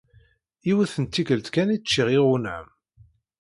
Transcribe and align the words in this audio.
Yiwet 0.65 0.93
n 0.99 1.05
tikkelt 1.07 1.47
kan 1.53 1.73
i 1.75 1.77
ččiɣ 1.83 2.07
iɣunam. 2.15 2.67